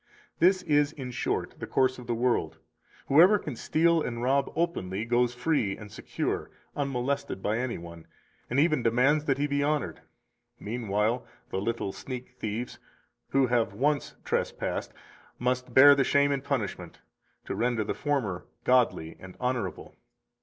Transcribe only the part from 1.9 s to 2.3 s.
of the